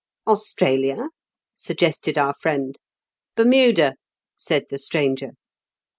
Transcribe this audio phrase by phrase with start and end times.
[0.27, 1.09] "AustraKa?"
[1.53, 2.79] suggested our friend."
[3.37, 3.97] Bermuda,"
[4.35, 5.33] said the stranger.